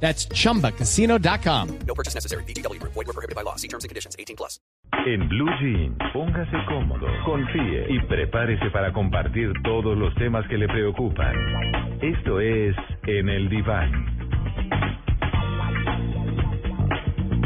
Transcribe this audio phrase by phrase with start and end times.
[0.00, 1.68] That's chumbacasino.com.
[1.86, 2.44] No purchase necessary.
[2.44, 2.80] BGW.
[2.82, 3.56] Void were prohibited by law.
[3.56, 4.14] See terms and conditions.
[4.18, 4.60] 18 plus.
[5.06, 10.68] En Blue Jeans, póngase cómodo, confíe y prepárese para compartir todos los temas que le
[10.68, 11.34] preocupan.
[12.02, 12.74] Esto es
[13.06, 13.90] En el Diván.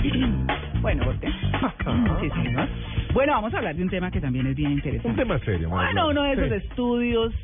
[0.81, 1.31] Bueno, voltea.
[2.23, 2.67] Sí, señor.
[3.13, 5.09] Bueno, vamos a hablar de un tema que también es bien interesante.
[5.09, 6.09] Un tema serio, María Bueno, Clara.
[6.09, 6.67] uno de esos Sí.
[6.69, 7.35] estudios,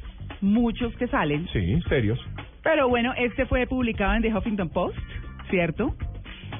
[0.40, 1.46] muchos que salen.
[1.52, 2.18] Sí, serios.
[2.68, 4.98] Pero bueno, este fue publicado en The Huffington Post,
[5.50, 5.94] ¿cierto?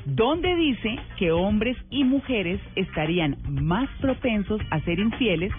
[0.04, 5.52] Donde dice que hombres y mujeres estarían más propensos a ser infieles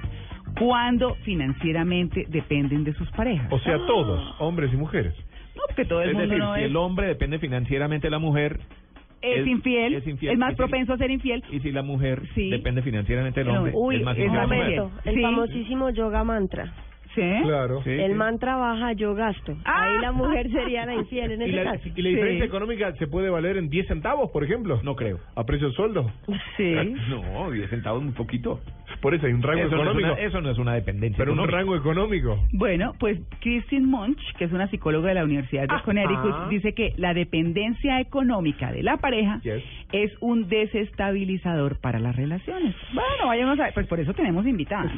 [0.57, 3.51] cuando financieramente dependen de sus parejas.
[3.51, 5.13] O sea, todos, hombres y mujeres.
[5.55, 8.11] No, porque todo el Es mundo decir, no si es, el hombre depende financieramente de
[8.11, 8.59] la mujer
[9.21, 10.31] es es- infiel, es infiel.
[10.33, 11.43] es más Y si- propenso a ser infiel.
[11.51, 12.49] y si la mujer Sí.
[12.49, 15.21] depende financieramente del hombre, uy, es más infiel el Sí.
[15.21, 16.71] famosísimo yoga mantra.
[17.17, 17.41] ¿Sí?
[17.43, 17.81] Claro.
[17.83, 18.13] Sí, el sí.
[18.17, 19.57] mantra baja, yo gasto.
[19.65, 19.83] Ah.
[19.85, 21.89] Ahí la mujer sería la infiel en ¿Y ese la, caso.
[21.95, 22.47] y la diferencia Sí.
[22.47, 24.79] económica se puede valer en 10 centavos, por ejemplo?
[24.83, 25.19] No creo.
[25.35, 26.11] ¿A precio de sueldo?
[26.57, 26.75] Sí.
[27.09, 28.59] No, 10 centavos muy poquito.
[29.01, 30.11] Por eso hay un rango Eso no, es económico.
[30.13, 31.17] una, eso no es una dependencia.
[31.17, 32.39] pero un rango económico.
[32.53, 36.47] Bueno, pues Christine Munch, que es una psicóloga de la Universidad de Ah, Connecticut, ah.
[36.49, 39.63] dice que la dependencia económica de la pareja Yes.
[39.91, 42.75] es un desestabilizador para las relaciones.
[42.93, 44.45] Bueno, vayamos a ver, pues por eso tenemos.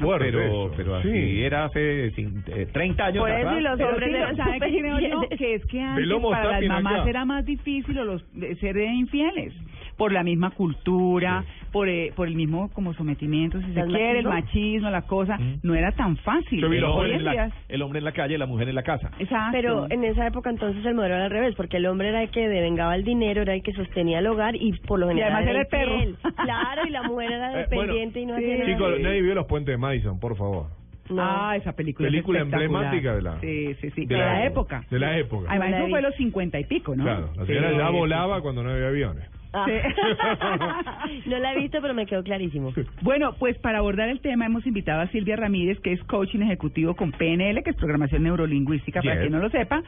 [0.02, 1.42] Fuerte Pero, pero así Sí.
[1.44, 4.66] era hace cin- eh, 30 años Por eso y los hombres sí, eran ¿sabe qué
[4.68, 5.08] súper creo yo?
[5.24, 5.40] infieles.
[5.40, 7.10] Que es que antes para las mamás acá.
[7.10, 9.54] era más difícil o los de ser infieles
[10.00, 14.20] por la misma cultura, por eh, por el mismo como sometimiento, si se ¿El quiere,
[14.20, 14.90] el machismo?
[14.90, 15.60] la cosa, Mm.
[15.62, 16.60] no era tan fácil.
[16.62, 18.68] Yo vi el, los Hoy hombre en la, el hombre en la calle, la mujer
[18.70, 19.12] en la casa.
[19.20, 19.50] Exacto.
[19.52, 22.32] Pero en esa época entonces el modelo era al revés, porque el hombre era el
[22.32, 25.50] que devengaba el dinero, era el que sostenía el hogar y por lo general además
[25.52, 26.00] era el perro.
[26.44, 28.44] Claro, y la mujer era Eh, bueno, dependiente y no sí.
[28.46, 28.72] hacía nada.
[28.74, 30.68] Chicos, nadie vio los puentes de Madison, por favor.
[31.10, 31.24] No.
[31.24, 32.08] Ah, esa película.
[32.08, 34.06] emblemática de la- Sí, sí, sí.
[34.06, 34.78] de De, la la, época.
[34.78, 34.88] época.
[34.92, 35.48] De la época.
[35.50, 37.04] Además, eso fue los cincuenta y pico, ¿no?
[37.04, 37.54] Claro, la Sí.
[37.54, 39.26] señora ya volaba cuando no había aviones.
[39.52, 39.66] Ah.
[41.26, 42.72] no la he visto, pero me quedó clarísimo.
[43.02, 46.96] Bueno, pues para abordar el tema hemos invitado a Silvia Ramírez, que es coaching ejecutivo
[46.96, 49.22] con PNL, que es programación neurolingüística, para Yes.
[49.22, 49.82] quien no lo sepa,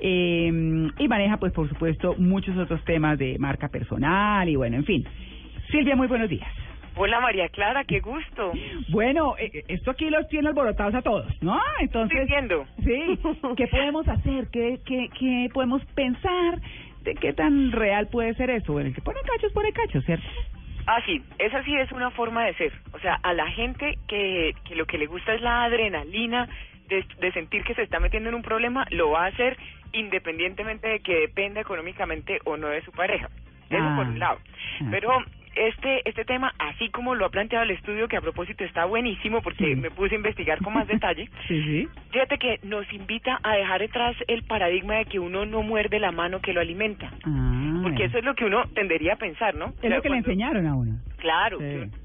[0.00, 4.84] eh, y maneja, pues por supuesto, muchos otros temas de marca personal y bueno, en
[4.84, 5.04] fin.
[5.70, 6.48] Silvia, muy buenos días.
[7.00, 8.50] Hola María Clara, qué gusto.
[8.88, 11.56] Bueno, eh, eh, esto aquí los tiene alborotados a todos, ¿no?
[11.80, 12.64] Entonces, Estoy viendo.
[12.82, 13.18] Sí,
[13.56, 14.48] ¿qué podemos hacer?
[14.50, 16.58] ¿Qué, qué, ¿Qué podemos pensar?
[17.02, 18.72] ¿De qué tan real puede ser eso?
[18.72, 20.26] Bueno, el que pone cachos, pone cachos, ¿cierto?
[20.86, 22.72] Ah, sí, esa sí es una forma de ser.
[22.92, 26.48] O sea, a la gente que, que lo que le gusta es la adrenalina
[26.88, 29.56] de, de sentir que se está metiendo en un problema, lo va a hacer
[29.92, 33.28] independientemente de que dependa económicamente o no de su pareja.
[33.70, 33.94] Eso Ah.
[33.96, 34.38] por un lado.
[34.80, 34.88] Ah.
[34.90, 35.10] Pero
[35.66, 39.42] este este tema, así como lo ha planteado el estudio, que a propósito está buenísimo
[39.42, 39.74] porque Sí.
[39.74, 41.88] me puse a investigar con más detalle, Sí, sí.
[42.10, 46.12] fíjate que nos invita a dejar detrás el paradigma de que uno no muerde la
[46.12, 47.10] mano que lo alimenta.
[47.24, 49.66] Ah, Porque eso es lo que uno tendería a pensar, ¿no?
[49.66, 50.92] O es sea, lo que le enseñaron a uno.
[51.18, 51.58] Claro.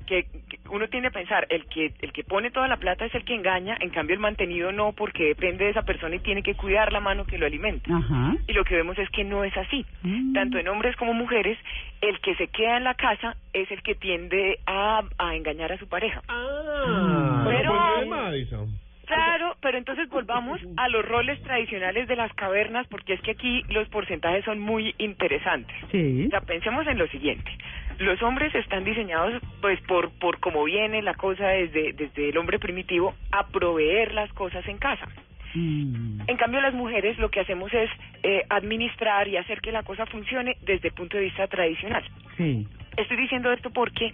[0.06, 3.14] Que, que uno tiene que pensar, el que el que pone toda la plata es
[3.16, 6.44] el que engaña, en cambio el mantenido no, porque depende de esa persona y tiene
[6.44, 7.96] que cuidar la mano que lo alimenta.
[7.96, 8.36] Ajá.
[8.48, 9.86] Y lo que vemos es que no es así.
[10.04, 10.34] Mm.
[10.34, 11.58] Tanto en hombres como mujeres,
[12.02, 15.78] el que se queda en la casa es el que tiende a, a engañar a
[15.78, 16.22] su pareja.
[16.28, 18.80] Ah, Pero- puentes de Madison.
[19.06, 23.64] Claro, pero entonces volvamos a los roles tradicionales de las cavernas, porque es que aquí
[23.70, 25.76] los porcentajes son muy interesantes.
[25.92, 26.26] Sí.
[26.28, 27.52] O sea, pensemos en lo siguiente.
[28.00, 32.60] Los hombres están diseñados, pues, por, por cómo viene la cosa desde, desde el hombre
[32.60, 35.08] primitivo, a proveer las cosas en casa.
[35.54, 36.22] Mm.
[36.28, 37.90] En cambio, las mujeres lo que hacemos es
[38.24, 42.04] eh, administrar y hacer que la cosa funcione desde el punto de vista tradicional.
[42.38, 42.66] Sí.
[42.98, 44.12] Estoy diciendo esto porque,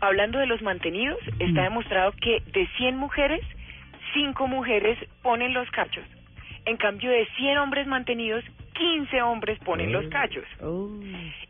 [0.00, 1.64] hablando de los mantenidos, está Mm.
[1.64, 3.42] demostrado que de 100 mujeres,
[4.14, 6.04] 5 mujeres ponen los cachos.
[6.64, 8.44] En cambio, de 100 hombres mantenidos,
[8.74, 10.44] 15 hombres ponen los cachos.
[10.62, 10.88] Oh.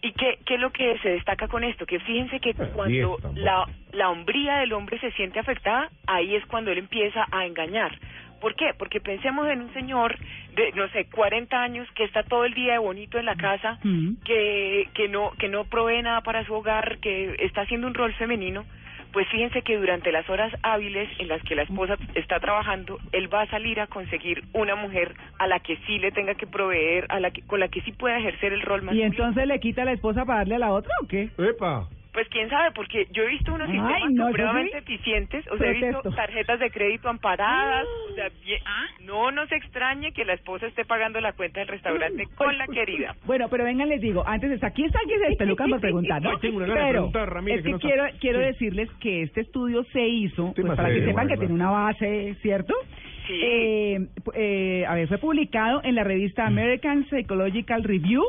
[0.00, 1.87] ¿Y qué, qué es lo que se destaca con esto?
[1.87, 6.44] Que fíjense que Ah, cuando la, la hombría del hombre se siente afectada, ahí es
[6.47, 7.97] cuando él empieza a engañar.
[8.41, 8.73] ¿Por qué?
[8.76, 10.17] Porque pensemos en un señor
[10.56, 13.79] de, no sé, 40 años que está todo el día de bonito en la casa,
[13.85, 14.14] Mm.
[14.25, 18.12] que, que, no, que no provee nada para su hogar, que está haciendo un rol
[18.14, 18.64] femenino.
[19.12, 23.32] Pues fíjense que durante las horas hábiles en las que la esposa está trabajando, él
[23.32, 27.06] va a salir a conseguir una mujer a la que sí le tenga que proveer,
[27.11, 29.06] a la que, con la que sí pueda ejercer el rol ¿Y masculino.
[29.11, 31.29] entonces le quita a la esposa para darle a la otra o qué?
[31.38, 31.88] Epa.
[32.12, 35.47] Pues quién sabe, porque yo he visto unos Ay, sistemas no, yo supremamente sí eficientes,
[35.50, 36.14] o sea, he visto protesto.
[36.17, 38.61] tarjetas de crédito amparadas, o sea, bien-
[39.06, 43.17] no nos extrañe que la esposa esté pagando la cuenta del restaurante con la querida.
[43.25, 46.31] Bueno, pero vengan, les digo, antes de aquí está quien se despelucan por preguntar, ¿no?
[46.31, 47.93] Ay, tengo una gana de pero preguntar, Ramírez, es que que no sabe.
[47.94, 48.44] quiero, quiero Sí.
[48.44, 52.75] decirles que este estudio se hizo, pues, para que sepan que tiene una base, ¿cierto?
[53.26, 53.41] Sí.
[53.43, 53.99] Eh,
[54.35, 58.23] eh, a ver, fue publicado en la revista American Psychological Review.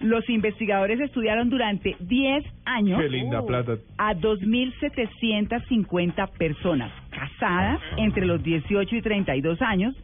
[0.00, 3.76] Los investigadores estudiaron durante 10 años Qué linda plata.
[3.98, 9.94] a 2.750 personas casadas entre los 18 y 32 años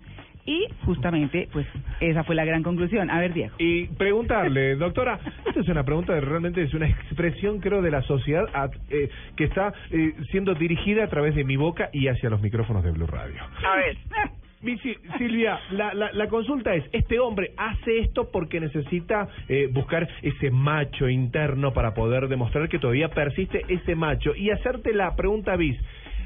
[0.48, 1.66] y justamente, pues,
[1.98, 3.10] esa fue la gran conclusión.
[3.10, 3.56] A ver, Diego.
[3.58, 8.02] Y preguntarle, doctora, esta es una pregunta de realmente es una expresión, creo, de la
[8.02, 12.30] sociedad a- eh, que está eh, siendo dirigida a través de mi boca y hacia
[12.30, 13.42] los micrófonos de Blue Radio.
[13.42, 13.96] A ver,
[15.18, 20.50] Silvia, la, la, la consulta es, ¿este hombre hace esto porque necesita eh, buscar ese
[20.50, 24.34] macho interno para poder demostrar que todavía persiste ese macho?
[24.34, 25.78] Y hacerte la pregunta bis,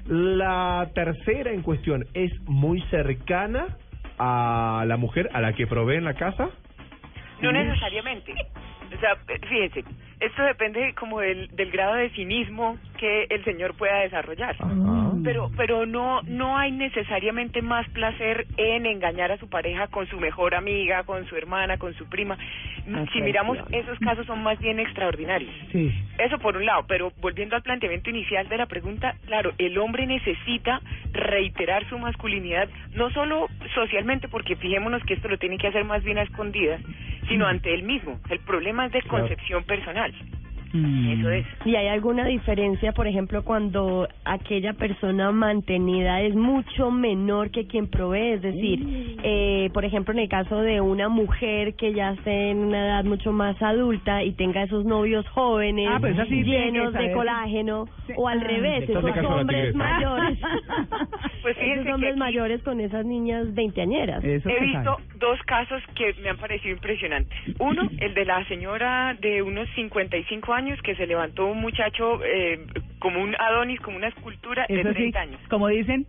[0.06, 3.76] ¿la tercera en cuestión es muy cercana
[4.18, 6.50] a la mujer a la que provee en la casa?
[7.42, 8.34] no necesariamente.
[9.00, 9.16] O sea,
[9.48, 9.82] fíjense,
[10.20, 14.54] esto depende como del, del grado de cinismo que el señor pueda desarrollar.
[15.24, 20.18] Pero pero no no hay necesariamente más placer en engañar a su pareja con su
[20.18, 22.36] mejor amiga, con su hermana, con su prima.
[23.12, 25.50] Si miramos, esos casos son más bien extraordinarios.
[25.72, 25.90] Sí.
[26.18, 30.06] Eso por un lado, pero volviendo al planteamiento inicial de la pregunta, claro, el hombre
[30.06, 30.80] necesita
[31.12, 36.02] reiterar su masculinidad, no solo socialmente, porque fijémonos que esto lo tiene que hacer más
[36.02, 36.80] bien a escondidas,
[37.30, 38.18] sino ante él mismo.
[38.28, 40.12] El problema es de concepción personal.
[40.72, 41.20] Mm.
[41.20, 41.46] Eso es.
[41.64, 47.88] ¿Y hay alguna diferencia, por ejemplo, cuando aquella persona mantenida es mucho menor que quien
[47.88, 48.32] provee?
[48.34, 52.58] Es decir, eh, por ejemplo, en el caso de una mujer que ya esté en
[52.58, 57.12] una edad mucho más adulta y tenga esos novios jóvenes Ah, pues así llenos de
[57.12, 58.12] colágeno, Sí.
[58.16, 60.38] o al Ah, revés, esos hombres mayores,
[61.42, 64.22] Pues esos hombres mayores con esas niñas veinteañeras.
[64.22, 65.02] Eso He visto sabe.
[65.18, 67.36] dos casos que me han parecido impresionantes.
[67.58, 72.66] Uno, el de la señora de unos 55 años que se levantó un muchacho eh,
[72.98, 75.40] como un Adonis, como una escultura de Eso sí, 30 años.
[75.48, 76.06] como dicen,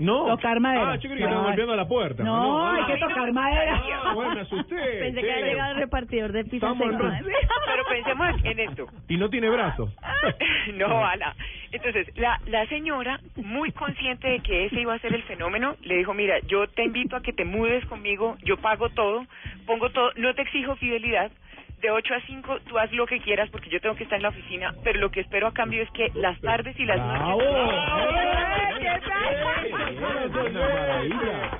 [0.00, 0.26] No.
[0.26, 0.92] Tocar madera.
[0.92, 1.46] Ah, yo creí que estaban Ay.
[1.48, 2.22] golpeando a la puerta.
[2.22, 3.82] No, hay ah, que tocar madera.
[4.04, 4.76] Ah, bueno, me asusté.
[5.00, 5.50] Pensé que había Sí.
[5.50, 7.02] llegado el repartidor de pizza Estamos en seca.
[7.20, 7.26] ro-
[7.66, 8.86] Pero pensemos en esto.
[9.08, 9.92] Y no tiene brazos.
[10.74, 11.34] No, ala.
[11.72, 15.96] Entonces, la, la señora, muy consciente de que ese iba a ser el fenómeno, le
[15.96, 19.24] dijo, mira, yo te invito a que te mudes conmigo, yo pago todo,
[19.66, 21.30] pongo todo, no te exijo fidelidad,
[21.80, 24.22] de 8 a 5 tú haz lo que quieras porque yo tengo que estar en
[24.22, 27.46] la oficina, pero lo que espero a cambio es que las tardes y las noches...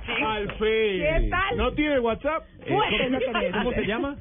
[0.06, 0.22] Sí.
[0.24, 1.00] Alfred.
[1.00, 1.56] ¿Qué tal?
[1.56, 2.44] ¿No tiene WhatsApp?
[2.66, 4.16] Pues, me ¿Cómo se llama?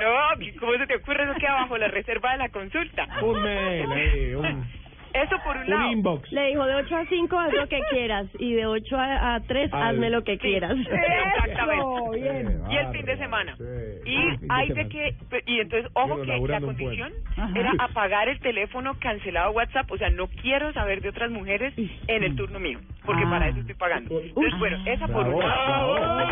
[0.00, 1.24] No, ¿cómo se te ocurre?
[1.24, 3.06] Eso queda bajo la reserva de la consulta.
[3.22, 4.66] Un mail, un,
[5.14, 5.92] Eso por un un lado.
[5.92, 6.32] inbox.
[6.32, 9.40] Le dijo de 8 a 5 haz lo que quieras y de 8 a, a
[9.40, 10.38] 3 Al- hazme lo que Sí.
[10.38, 10.72] quieras.
[10.76, 12.20] Exactamente.
[12.20, 12.60] bien.
[12.70, 13.56] y el fin de semana.
[13.56, 13.64] Sí.
[14.10, 14.16] Y
[14.48, 15.14] Ah, hay de que,
[15.46, 17.12] y entonces, ojo que la condición
[17.54, 21.72] era apagar el teléfono cancelado WhatsApp, o sea, no quiero saber de otras mujeres
[22.06, 23.30] en el turno mío, porque Ah.
[23.30, 24.20] para eso estoy pagando.
[24.20, 26.22] Entonces, bueno, esa por un Bravo, lado.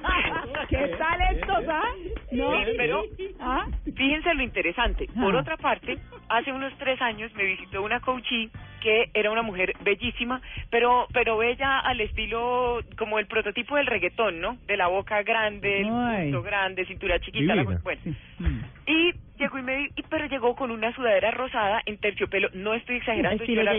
[0.68, 1.82] ¿Qué tal estos, ah?
[2.32, 2.50] ¿No?
[2.76, 3.02] Pero
[3.40, 3.66] ¿Ah?
[3.96, 5.06] fíjense lo interesante.
[5.20, 5.40] Por Ah.
[5.40, 5.98] otra parte,
[6.28, 8.50] hace unos tres años me visitó una coachee
[8.80, 10.40] que era una mujer bellísima,
[10.70, 14.56] pero pero bella al estilo como el prototipo del reggaetón, ¿no?
[14.66, 15.90] De la boca grande, el
[16.30, 18.00] busto grande, cintura chiquita, la- bueno.
[18.38, 18.58] Mm.
[18.86, 22.96] Y llegó y me y pero llegó con una sudadera rosada en terciopelo, no estoy
[22.96, 23.72] exagerando, yo la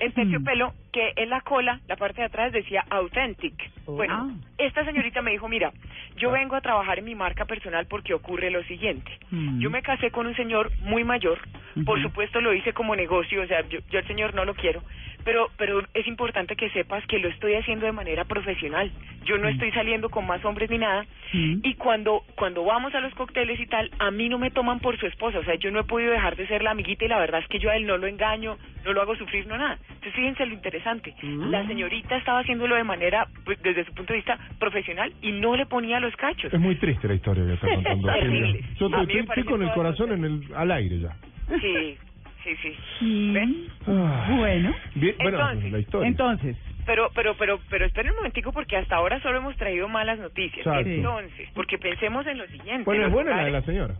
[0.00, 3.54] En terciopelo que en la cola, la parte de atrás decía authentic.
[3.86, 4.44] Bueno, Ah.
[4.58, 5.72] esta señorita me dijo, mira,
[6.16, 9.10] yo vengo a trabajar en mi marca personal porque ocurre lo siguiente.
[9.30, 9.60] Mm.
[9.60, 11.38] Yo me casé con un señor muy mayor,
[11.84, 14.82] por supuesto lo hice como negocio, o sea, yo, yo al señor no lo quiero,
[15.24, 18.90] pero pero es importante que sepas que lo estoy haciendo de manera profesional.
[19.24, 21.04] Yo no estoy saliendo con más hombres ni nada.
[21.32, 21.60] Mm.
[21.62, 24.98] Y cuando cuando vamos a los cócteles y tal, a mí no me toman por
[24.98, 27.18] su esposa, o sea, yo no he podido dejar de ser la amiguita y la
[27.18, 29.78] verdad es que yo a él no lo engaño, no lo hago sufrir, no nada.
[29.88, 34.18] Entonces fíjense lo interesante, la señorita estaba haciéndolo de manera, pues, desde su punto de
[34.18, 36.52] vista profesional y no le ponía los cachos.
[36.52, 38.08] Es muy triste la historia que está contando.
[38.78, 41.16] Yo estoy, con el corazón en el, al aire ya.
[41.60, 41.98] Sí,
[42.44, 42.76] sí, sí.
[43.00, 43.32] Mm.
[43.32, 43.66] ¿Ven?
[43.86, 44.26] Ah.
[44.36, 46.08] Bueno, Bien, bueno, Entonces, la historia.
[46.08, 46.56] entonces,
[46.86, 50.66] Pero, pero, pero, pero esperen un momentico porque hasta ahora solo hemos traído malas noticias.
[50.66, 50.88] Exacto.
[50.90, 52.84] Entonces, porque pensemos en lo siguiente.
[52.84, 53.94] bueno, es los buena la de hogares- la señora.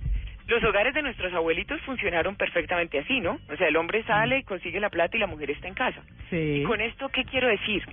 [0.49, 3.39] Los hogares de nuestros abuelitos funcionaron perfectamente así, ¿no?
[3.53, 6.03] O sea, el hombre sale y consigue la plata y la mujer está en casa.
[6.29, 6.63] sí.
[6.63, 7.85] Y con esto, ¿qué quiero decir?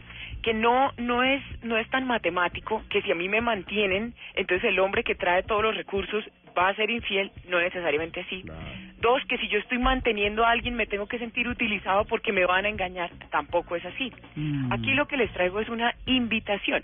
[0.42, 4.70] Que no no es no es tan matemático que si a mí me mantienen, entonces
[4.70, 6.24] el hombre que trae todos los recursos
[6.58, 8.44] va a ser infiel, no necesariamente así.
[9.00, 12.46] Dos, que si yo estoy manteniendo a alguien me tengo que sentir utilizado porque me
[12.46, 14.12] van a engañar, tampoco es así.
[14.36, 14.74] Mm.
[14.74, 16.84] Aquí lo que les traigo es una invitación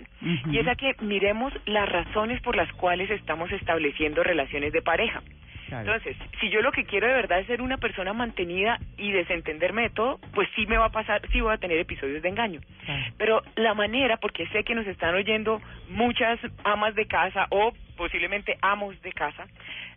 [0.50, 5.22] y es a que miremos las razones por las cuales estamos estableciendo relaciones de pareja.
[5.66, 5.94] Claro.
[5.94, 9.82] Entonces, si yo lo que quiero de verdad es ser una persona mantenida y desentenderme
[9.82, 12.60] de todo, pues sí me va a pasar, sí voy a tener episodios de engaño.
[12.84, 13.02] Claro.
[13.16, 18.56] Pero la manera, porque sé que nos están oyendo muchas amas de casa o posiblemente
[18.62, 19.46] amos de casa,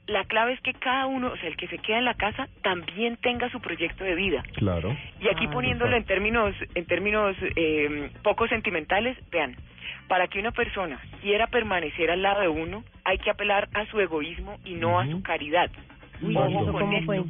[0.07, 2.47] la clave es que cada uno, o sea, el que se queda en la casa,
[2.63, 4.43] también tenga su proyecto de vida.
[4.55, 4.95] Claro.
[5.19, 9.55] Y aquí Ah, poniéndolo en términos, en términos eh, poco sentimentales, vean,
[10.07, 13.99] para que una persona quiera permanecer al lado de uno, hay que apelar a su
[13.99, 15.69] egoísmo y no a su caridad.
[16.21, 17.05] Uy, Ojo ¿eso con cómo esto.
[17.05, 17.23] fue?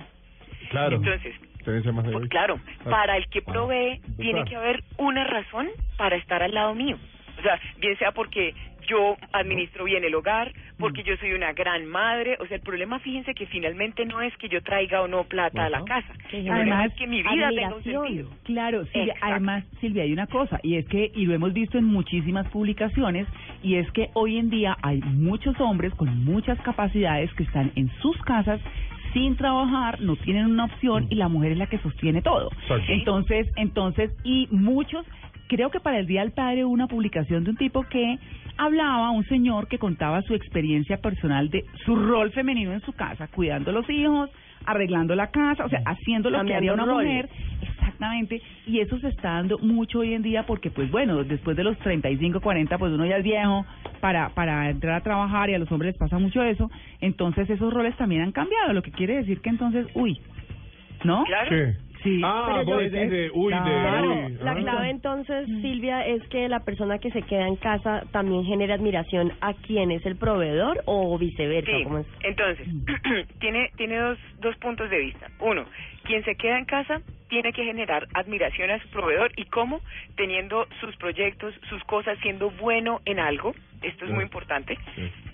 [0.69, 0.97] Claro.
[0.97, 6.41] Entonces, pues, claro, para el que provee Ah, tiene que haber una razón para estar
[6.43, 6.97] al lado mío.
[7.37, 8.53] O sea, bien sea porque
[8.87, 12.37] yo administro bien el hogar, porque yo soy una gran madre.
[12.39, 15.65] O sea, el problema, fíjense que finalmente no es que yo traiga o no plata
[15.65, 16.13] a la casa.
[16.31, 18.29] Además, es que mi vida tenga un sentido.
[18.43, 21.85] Claro, Silvia, además, Silvia, hay una cosa, y es que, y lo hemos visto en
[21.85, 23.27] muchísimas publicaciones,
[23.61, 27.89] y es que hoy en día hay muchos hombres con muchas capacidades que están en
[28.01, 28.59] sus casas
[29.13, 32.49] sin trabajar, no tienen una opción, y la mujer es la que sostiene todo.
[32.87, 35.05] Entonces, entonces, y muchos,
[35.47, 38.19] creo que para el Día del Padre hubo una publicación de un tipo que
[38.57, 43.27] hablaba, un señor que contaba su experiencia personal de su rol femenino en su casa,
[43.27, 44.29] cuidando a los hijos,
[44.65, 47.07] arreglando la casa, o sea, haciendo lo que haría una roles.
[47.07, 47.29] mujer.
[47.61, 51.63] Exactamente, y eso se está dando mucho hoy en día porque, pues bueno, después de
[51.63, 53.65] los 35, 40, pues uno ya es viejo
[54.01, 57.73] para, para entrar a trabajar y a los hombres les pasa mucho eso, entonces esos
[57.73, 60.19] roles también han cambiado, lo que quiere decir que entonces, uy,
[61.03, 61.23] ¿no?
[61.25, 61.49] Claro.
[61.49, 61.86] Sí.
[62.03, 62.21] Sí.
[62.23, 64.37] Ah, Pero vos yo- decís de uy, de Claro, uy.
[64.41, 64.55] La ah.
[64.55, 65.47] clave entonces.
[65.61, 69.91] Silvia, es que la persona que se queda en casa también genera admiración a quien
[69.91, 71.71] es el proveedor o viceversa.
[71.71, 72.07] Sí, ¿cómo es?
[72.23, 72.67] entonces,
[73.39, 75.27] tiene, tiene dos, dos puntos de vista.
[75.39, 75.65] Uno,
[76.03, 79.81] quien se queda en casa tiene que generar admiración a su proveedor y cómo,
[80.15, 83.53] teniendo sus proyectos, sus cosas, siendo bueno en algo.
[83.81, 84.77] Esto es muy importante.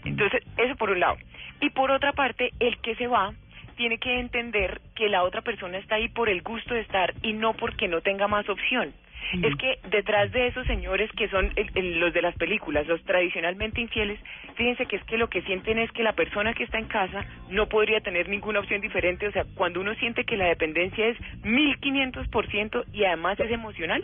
[0.04, 1.18] Entonces, eso por un lado.
[1.62, 3.34] Y por otra parte, el que se va
[3.76, 7.34] tiene que entender que la otra persona está ahí por el gusto de estar y
[7.34, 8.94] no porque no tenga más opción.
[9.42, 13.02] Es que detrás de esos señores que son el- el- los de las películas, los
[13.06, 14.20] tradicionalmente infieles,
[14.56, 17.26] fíjense que es que lo que sienten es que la persona que está en casa
[17.50, 19.28] no podría tener ninguna opción diferente.
[19.28, 24.04] O sea, cuando uno siente que la dependencia es 1500% y además es emocional,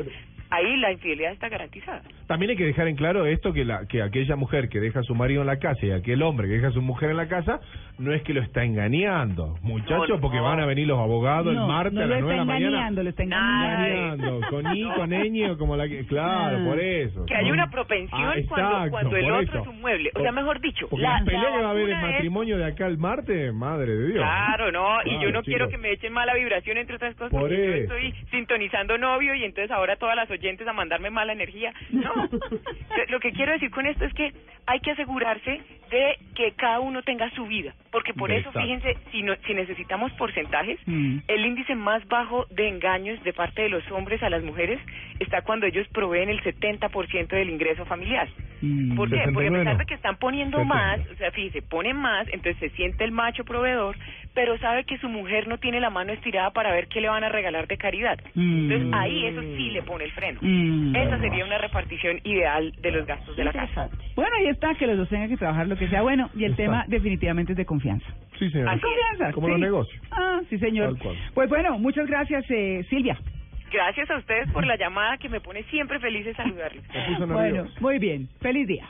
[0.50, 2.02] ahí la infidelidad está garantizada.
[2.28, 5.04] También hay que dejar en claro esto que la que aquella mujer que deja a
[5.04, 7.28] su marido en la casa y aquel hombre que deja a su mujer en la
[7.28, 7.60] casa
[7.98, 10.22] no es que lo está engañando, muchachos, No, no.
[10.22, 12.34] porque van a venir los abogados no, el martes no a lo las está 9
[12.34, 12.68] de la mañana.
[12.78, 14.42] engañando, lo está engañando.
[14.50, 16.66] con I, con ñ, como la que, claro, Ah.
[16.66, 17.26] por eso.
[17.26, 19.62] Que hay una propensión Ah, cuando, exacto, cuando el otro eso.
[19.62, 20.12] es un mueble.
[20.16, 22.58] O sea, mejor dicho, Porque la, la pelea que va a haber en es- matrimonio
[22.58, 24.18] de acá el martes, madre de Dios.
[24.24, 27.42] Claro, no, y yo no quiero que me echen mala vibración, entre otras cosas, Por
[27.42, 31.74] porque yo estoy sintonizando novio y entonces ahora todas las oyentes a mandarme mala energía.
[31.92, 32.14] No,
[33.10, 34.34] lo que quiero decir con esto es que
[34.66, 39.24] hay que asegurarse de que cada uno tenga su vida, porque por eso, fíjense, si,
[39.24, 41.20] no, si necesitamos porcentajes, Mm.
[41.28, 44.80] el índice más bajo de engaños de parte de los hombres a las mujeres
[45.20, 48.28] está cuando ellos proveen el 70% del ingreso familiar.
[48.62, 48.96] Mm.
[48.96, 49.18] ¿Por qué?
[49.34, 50.76] Porque a 69 pesar de que están poniendo 70.
[50.76, 53.96] más, o sea, fíjese, ponen más, entonces se siente el macho proveedor,
[54.34, 57.24] pero sabe que su mujer no tiene la mano estirada para ver qué le van
[57.24, 58.20] a regalar de caridad.
[58.36, 58.72] Mm.
[58.72, 60.40] Entonces ahí eso sí le pone el freno.
[60.42, 60.96] Mm.
[60.96, 63.90] Esa sería una repartición ideal de los gastos de la casa.
[64.16, 66.52] Bueno, ahí está, que los dos tengan que trabajar lo que sea bueno, y el
[66.52, 66.64] Está.
[66.64, 68.06] tema definitivamente es de confianza.
[68.38, 68.70] Sí, señor.
[68.70, 68.84] Así es.
[68.84, 69.34] Confianza.
[69.34, 69.52] Como sí.
[69.52, 70.04] los negocios.
[70.12, 70.94] Ah, sí, señor.
[70.94, 71.18] Tal cual.
[71.34, 73.18] Pues bueno, muchas gracias, eh, Silvia.
[73.72, 76.84] Gracias a ustedes por la llamada que me pone siempre feliz de saludarles.
[77.28, 78.28] Bueno, muy bien.
[78.42, 78.88] Feliz día.